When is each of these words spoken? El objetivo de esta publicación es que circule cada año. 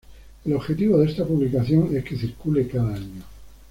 El 0.45 0.53
objetivo 0.53 0.97
de 0.97 1.05
esta 1.11 1.23
publicación 1.27 1.95
es 1.95 2.03
que 2.03 2.17
circule 2.17 2.67
cada 2.67 2.95
año. 2.95 3.21